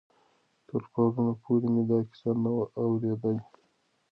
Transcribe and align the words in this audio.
تر 0.67 0.81
پرون 0.91 1.27
پورې 1.41 1.67
مې 1.73 1.83
دا 1.89 1.99
کیسه 2.09 2.31
نه 2.43 2.51
وه 2.55 2.65
اورېدلې. 2.79 3.41